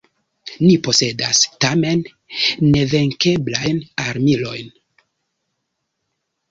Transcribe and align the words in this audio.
Ni 0.61 0.69
posedas, 0.87 1.41
tamen, 1.65 2.01
nevenkeblajn 2.71 3.85
armilojn. 4.09 4.75